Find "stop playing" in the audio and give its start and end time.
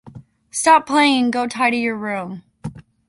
0.49-1.25